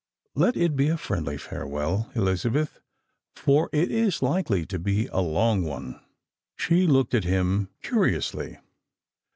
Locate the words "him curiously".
7.23-8.57